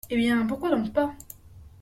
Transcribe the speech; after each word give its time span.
Eh 0.09 0.15
bien, 0.17 0.47
pourquoi 0.47 0.71
donc 0.71 0.91
pas? 0.91 1.13